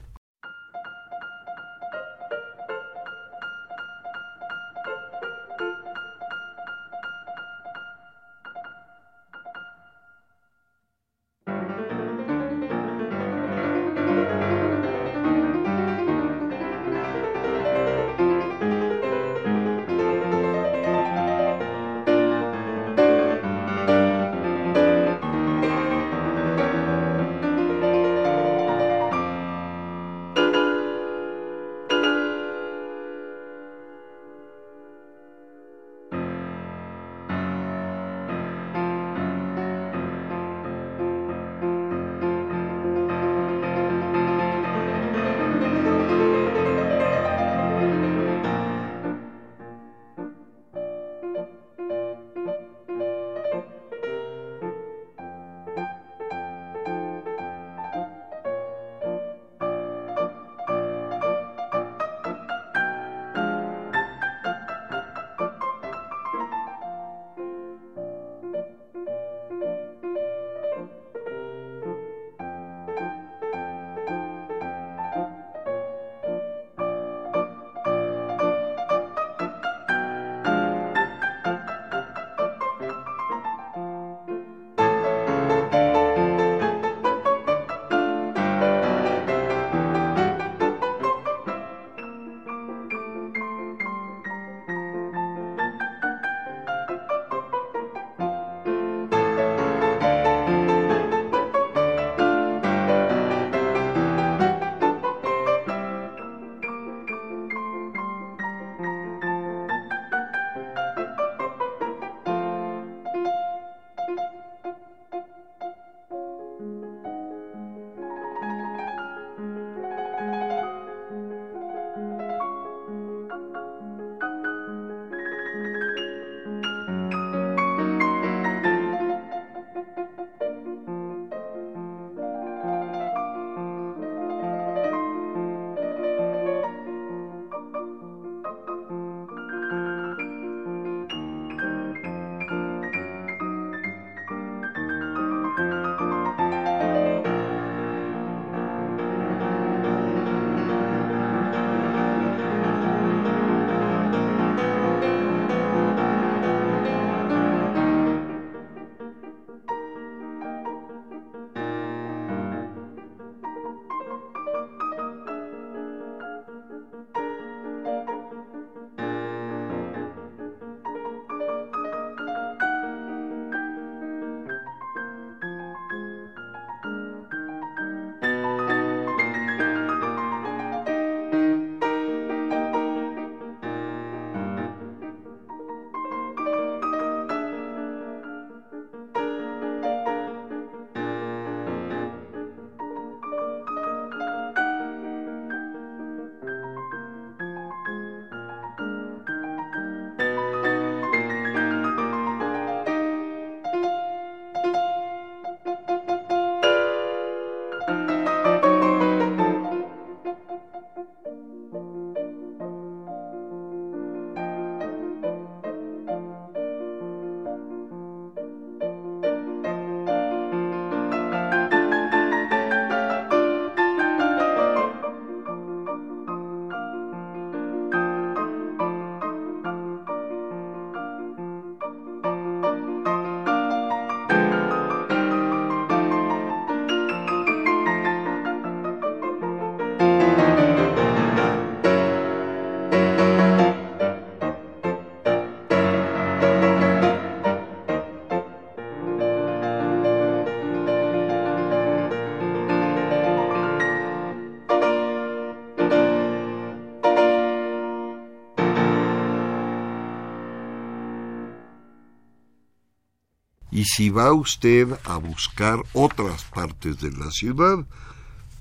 Si 263.86 264.10
va 264.10 264.32
usted 264.32 264.88
a 265.04 265.16
buscar 265.16 265.80
otras 265.92 266.44
partes 266.44 267.00
de 267.00 267.12
la 267.12 267.30
ciudad, 267.30 267.86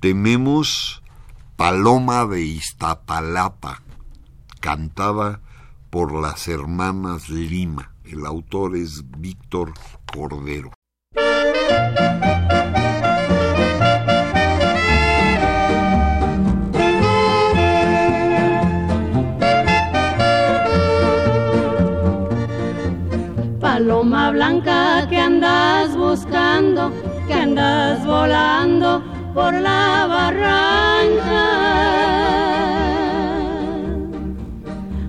tenemos 0.00 1.02
Paloma 1.56 2.26
de 2.26 2.42
Iztapalapa, 2.42 3.82
cantada 4.60 5.40
por 5.90 6.12
las 6.12 6.48
hermanas 6.48 7.28
Lima. 7.28 7.92
El 8.04 8.24
autor 8.24 8.76
es 8.76 9.02
Víctor 9.18 9.72
Cordero. 10.12 10.72
Paloma 23.60 24.30
blanca 24.30 25.06
que 25.08 25.15
que 27.26 27.34
andas 27.34 28.04
volando 28.04 29.02
por 29.34 29.52
la 29.52 30.06
barranca. 30.08 31.42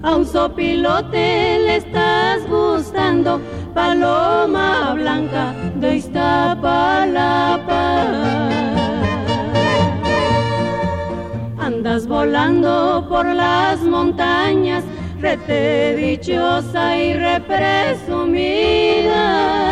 A 0.03 0.15
un 0.15 0.25
sopilote 0.25 1.59
le 1.65 1.77
estás 1.77 2.45
gustando, 2.47 3.39
paloma 3.73 4.93
blanca 4.93 5.55
de 5.75 5.95
Iztapalapa. 5.95 8.03
Andas 11.59 12.05
volando 12.07 13.05
por 13.09 13.25
las 13.25 13.81
montañas, 13.81 14.83
rete 15.19 15.95
dichosa 15.95 16.95
y 16.97 17.13
represumida 17.13 19.66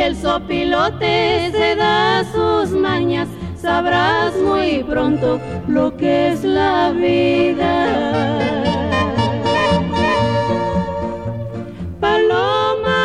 el 0.00 0.16
sopilote 0.16 1.50
se 1.52 1.76
da 1.76 2.24
sus 2.24 2.70
mañas, 2.70 3.28
sabrás 3.56 4.34
muy 4.36 4.82
pronto 4.82 5.40
lo 5.68 5.94
que 5.96 6.28
es 6.28 6.42
la 6.42 6.90
vida. 6.92 8.38
Paloma, 12.00 13.02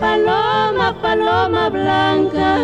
paloma, 0.00 1.02
paloma 1.02 1.68
blanca. 1.68 2.56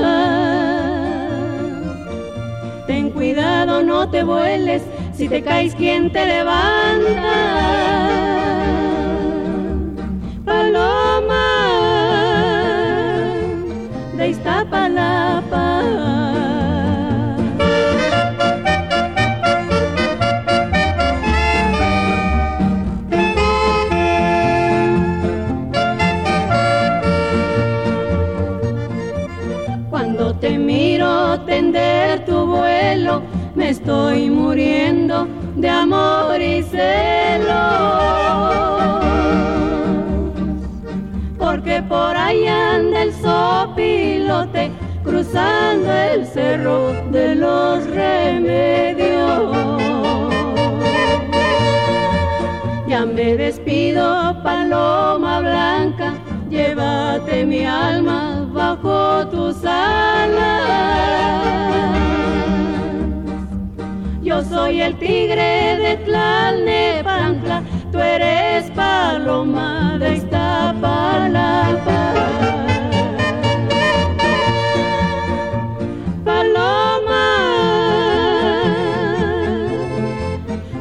Ten 2.87 3.11
cuidado, 3.11 3.83
no 3.83 4.09
te 4.09 4.23
vueles, 4.23 4.83
si 5.13 5.29
te 5.29 5.43
caes, 5.43 5.75
¿quién 5.75 6.11
te 6.11 6.25
levanta? 6.25 7.25
Iztapalapa. 14.65 15.83
Cuando 29.91 30.35
te 30.37 30.59
miro 30.59 31.39
tender 31.41 32.25
tu 32.25 32.47
vuelo, 32.47 33.23
me 33.55 33.71
estoy 33.71 34.31
muriendo 34.31 35.27
de 35.57 35.69
amor 35.69 36.41
y 36.41 36.63
celo 36.63 38.74
por 41.83 42.17
ahí 42.17 42.47
anda 42.47 43.03
el 43.03 43.13
sopilote 43.13 44.71
cruzando 45.03 45.93
el 45.93 46.27
cerro 46.27 46.93
de 47.11 47.35
los 47.35 47.87
remedios. 47.87 49.57
Ya 52.87 53.05
me 53.05 53.37
despido, 53.37 54.41
paloma 54.43 55.41
blanca, 55.41 56.15
llévate 56.49 57.45
mi 57.45 57.65
alma 57.65 58.49
bajo 58.53 59.27
tus 59.29 59.65
alas. 59.65 60.85
Yo 64.23 64.43
soy 64.43 64.81
el 64.81 64.97
tigre 64.99 65.77
de 65.79 65.97
Tlalnepantla, 66.05 67.63
tú 67.93 67.99
eres 67.99 68.71
paloma 68.71 69.99
de 69.99 70.15
Iztapalapa. 70.65 72.01
Paloma, 76.25 77.27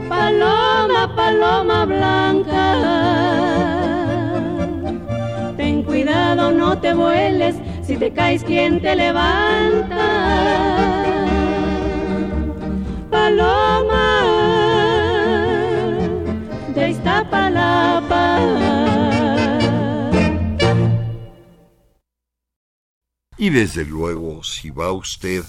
paloma, 0.08 1.04
paloma 1.18 1.86
blanca. 1.86 2.66
Ten 5.58 5.84
cuidado, 5.84 6.52
no 6.52 6.78
te 6.78 6.94
vueles, 6.94 7.56
si 7.82 7.98
te 7.98 8.12
caes, 8.14 8.44
¿quién 8.46 8.80
te 8.82 8.96
levanta? 8.96 10.06
Paloma 13.12 14.06
de 16.74 16.90
Iztapalapa. 16.90 18.73
Y 23.44 23.50
desde 23.50 23.84
luego, 23.84 24.42
si 24.42 24.70
va 24.70 24.94
usted 24.94 25.44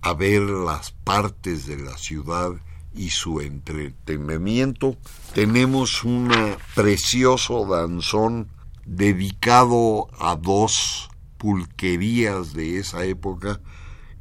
a 0.00 0.14
ver 0.14 0.42
las 0.42 0.92
partes 0.92 1.66
de 1.66 1.76
la 1.76 1.98
ciudad 1.98 2.52
y 2.94 3.10
su 3.10 3.40
entretenimiento, 3.40 4.96
tenemos 5.34 6.04
un 6.04 6.30
precioso 6.76 7.66
danzón 7.66 8.46
dedicado 8.86 10.06
a 10.20 10.36
dos 10.36 11.10
pulquerías 11.36 12.52
de 12.52 12.78
esa 12.78 13.04
época, 13.06 13.58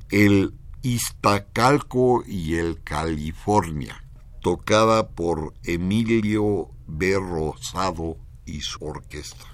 el 0.10 0.56
Iztacalco 0.82 2.24
y 2.26 2.56
el 2.56 2.82
California, 2.82 4.04
tocada 4.42 5.10
por 5.10 5.54
Emilio 5.64 6.72
B. 6.88 7.20
Rosado 7.20 8.18
y 8.48 8.62
su 8.62 8.84
orquesta. 8.84 9.46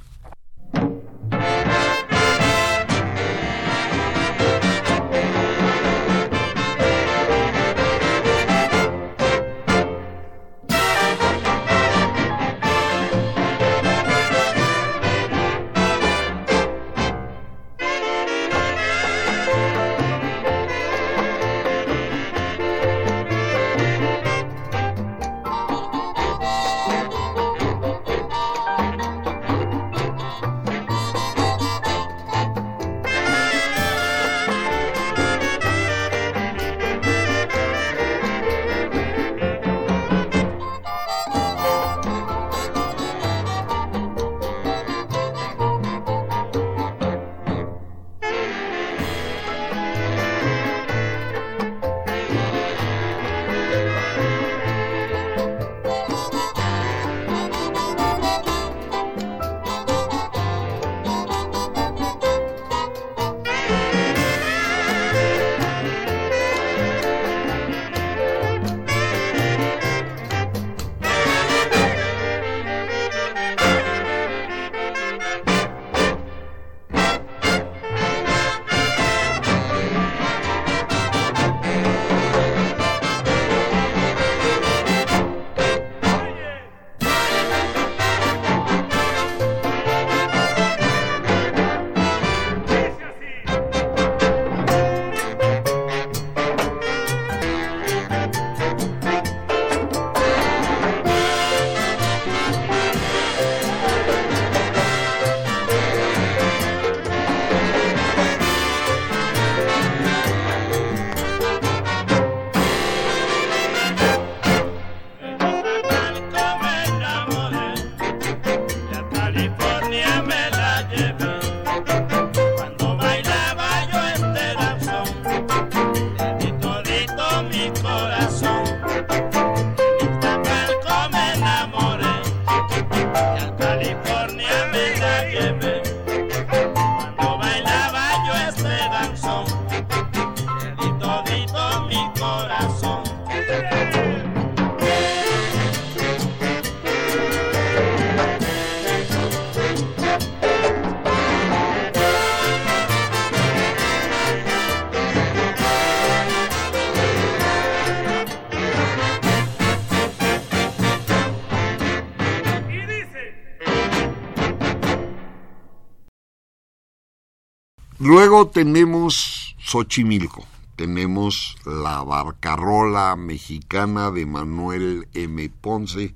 Luego 168.07 168.47
tenemos 168.47 169.55
Xochimilco, 169.59 170.47
tenemos 170.77 171.57
la 171.65 172.01
barcarola 172.03 173.17
mexicana 173.17 174.11
de 174.11 174.25
Manuel 174.25 175.09
M. 175.13 175.49
Ponce, 175.49 176.15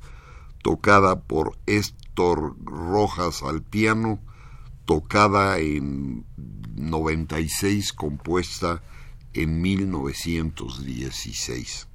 tocada 0.64 1.20
por 1.20 1.58
Héctor 1.66 2.56
Rojas 2.64 3.44
al 3.44 3.62
piano, 3.62 4.22
tocada 4.86 5.60
en 5.60 6.24
96, 6.78 7.92
compuesta 7.92 8.82
en 9.34 9.62
1916. 9.62 11.89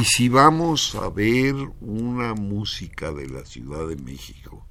Y 0.00 0.04
si 0.06 0.30
vamos 0.30 0.94
a 0.94 1.10
ver 1.10 1.54
una 1.82 2.32
música 2.32 3.12
de 3.12 3.28
la 3.28 3.44
Ciudad 3.44 3.86
de 3.86 3.96
México, 3.96 4.66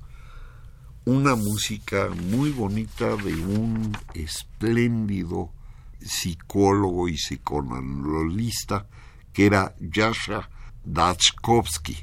una 1.05 1.35
música 1.35 2.09
muy 2.31 2.49
bonita 2.49 3.15
de 3.15 3.35
un 3.35 3.95
espléndido 4.15 5.53
psicólogo 6.01 7.07
y 7.07 7.13
psicoanalista 7.13 8.87
que 9.31 9.45
era 9.45 9.75
Yasha 9.79 10.49
Dachkovsky. 10.83 11.97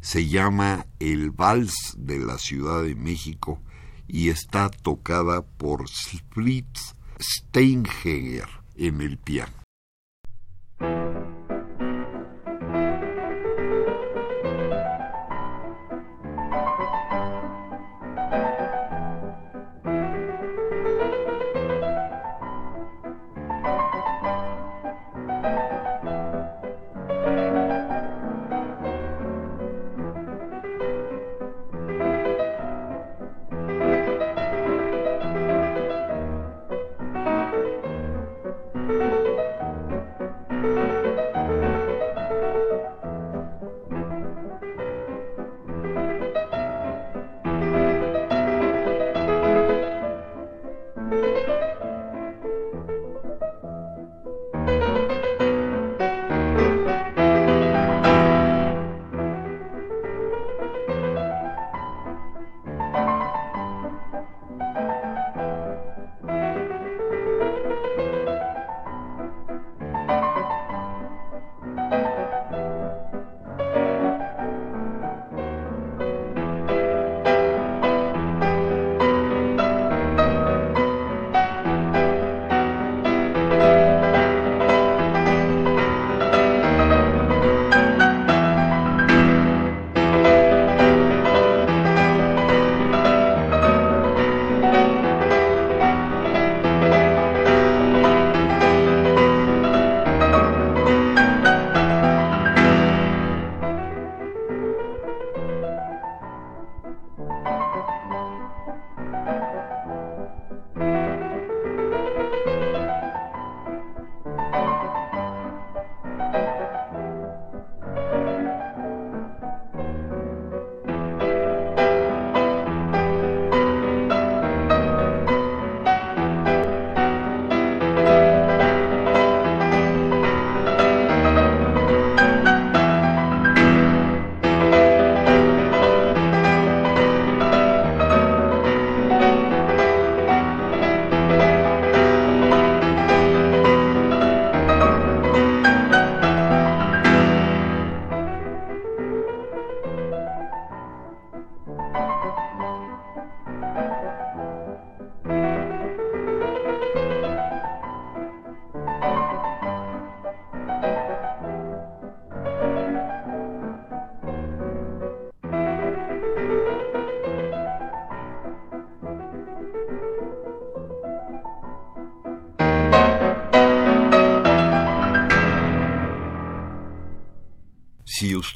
Se 0.00 0.26
llama 0.26 0.86
El 0.98 1.30
Vals 1.30 1.94
de 1.98 2.20
la 2.20 2.38
Ciudad 2.38 2.84
de 2.84 2.94
México 2.94 3.60
y 4.08 4.30
está 4.30 4.70
tocada 4.70 5.42
por 5.42 5.90
Fritz 6.30 6.94
Steinheger 7.20 8.48
en 8.76 9.02
el 9.02 9.18
piano. 9.18 9.61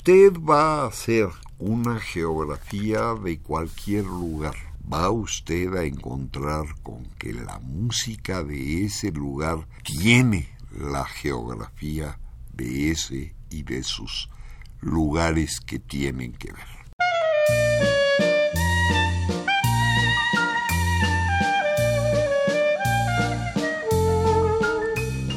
Usted 0.06 0.38
va 0.38 0.82
a 0.82 0.86
hacer 0.86 1.28
una 1.58 1.98
geografía 1.98 3.14
de 3.14 3.40
cualquier 3.40 4.04
lugar, 4.04 4.54
va 4.80 5.10
usted 5.10 5.74
a 5.74 5.82
encontrar 5.82 6.64
con 6.84 7.06
que 7.18 7.32
la 7.32 7.58
música 7.58 8.44
de 8.44 8.84
ese 8.84 9.10
lugar 9.10 9.66
tiene 9.82 10.48
la 10.70 11.04
geografía 11.06 12.20
de 12.52 12.92
ese 12.92 13.34
y 13.50 13.64
de 13.64 13.82
sus 13.82 14.30
lugares 14.80 15.58
que 15.58 15.80
tienen 15.80 16.34
que 16.34 16.52
ver. 16.52 16.76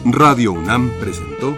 Radio 0.05 0.51
UNAM 0.51 0.91
presentó 0.99 1.57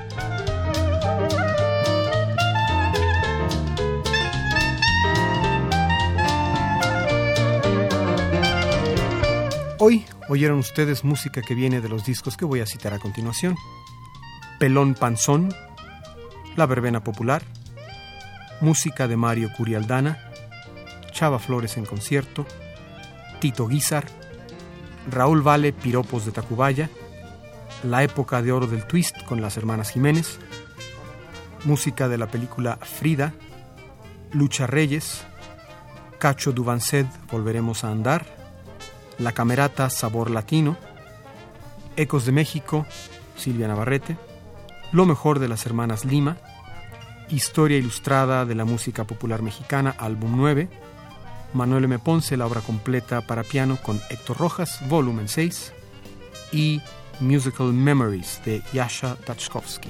Oyeron 10.29 10.59
ustedes 10.59 11.03
música 11.03 11.41
que 11.41 11.55
viene 11.55 11.81
de 11.81 11.89
los 11.89 12.05
discos 12.05 12.37
que 12.37 12.45
voy 12.45 12.59
a 12.59 12.65
citar 12.65 12.93
a 12.93 12.99
continuación. 12.99 13.55
Pelón 14.59 14.93
Panzón, 14.93 15.53
La 16.55 16.65
Verbena 16.65 17.03
Popular, 17.03 17.43
música 18.61 19.07
de 19.07 19.17
Mario 19.17 19.49
Curialdana, 19.57 20.19
Chava 21.11 21.39
Flores 21.39 21.77
en 21.77 21.85
concierto, 21.85 22.45
Tito 23.39 23.67
Guizar, 23.67 24.05
Raúl 25.09 25.41
Vale 25.41 25.73
Piropos 25.73 26.25
de 26.25 26.31
Tacubaya, 26.31 26.89
La 27.83 28.03
época 28.03 28.41
de 28.41 28.51
oro 28.51 28.67
del 28.67 28.85
twist 28.85 29.23
con 29.25 29.41
las 29.41 29.57
hermanas 29.57 29.89
Jiménez, 29.89 30.39
música 31.65 32.07
de 32.07 32.17
la 32.17 32.27
película 32.27 32.77
Frida, 32.77 33.33
Lucha 34.31 34.67
Reyes, 34.67 35.23
Cacho 36.19 36.51
Duvanced 36.51 37.07
Volveremos 37.31 37.83
a 37.83 37.89
andar, 37.89 38.40
la 39.21 39.31
Camerata 39.31 39.89
Sabor 39.89 40.31
Latino, 40.31 40.77
Ecos 41.95 42.25
de 42.25 42.31
México, 42.31 42.85
Silvia 43.35 43.67
Navarrete, 43.67 44.17
Lo 44.91 45.05
mejor 45.05 45.39
de 45.39 45.47
las 45.47 45.65
hermanas 45.65 46.03
Lima, 46.03 46.37
Historia 47.29 47.77
Ilustrada 47.77 48.45
de 48.45 48.55
la 48.55 48.65
Música 48.65 49.05
Popular 49.05 49.41
Mexicana, 49.41 49.95
álbum 49.97 50.33
9, 50.35 50.67
Manuel 51.53 51.85
M. 51.85 51.99
Ponce, 51.99 52.35
la 52.35 52.45
obra 52.45 52.61
completa 52.61 53.21
para 53.21 53.43
piano 53.43 53.77
con 53.81 54.01
Héctor 54.09 54.37
Rojas, 54.37 54.79
volumen 54.89 55.27
6, 55.27 55.73
y 56.51 56.81
Musical 57.19 57.71
Memories 57.71 58.41
de 58.43 58.61
Yasha 58.73 59.15
Tachkovsky. 59.15 59.89